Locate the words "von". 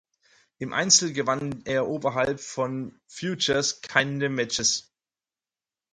2.39-2.99